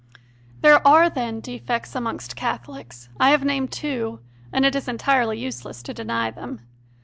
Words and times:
There 0.61 0.81
are, 0.87 1.11
then, 1.11 1.41
defects 1.41 1.93
amongst 1.93 2.35
Catholics 2.35 3.09
I 3.19 3.29
have 3.29 3.45
named 3.45 3.71
two 3.71 4.19
and 4.51 4.65
it 4.65 4.75
is 4.75 4.87
entirely 4.87 5.37
useless 5.37 5.83
to 5.83 5.93
deny 5.93 6.31
them. 6.31 6.61